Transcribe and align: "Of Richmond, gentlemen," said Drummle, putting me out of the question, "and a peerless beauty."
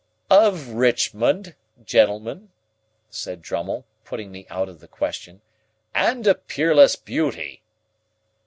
"Of 0.31 0.69
Richmond, 0.69 1.53
gentlemen," 1.85 2.49
said 3.11 3.39
Drummle, 3.43 3.85
putting 4.03 4.31
me 4.31 4.47
out 4.49 4.67
of 4.67 4.79
the 4.79 4.87
question, 4.87 5.41
"and 5.93 6.25
a 6.25 6.33
peerless 6.33 6.95
beauty." 6.95 7.61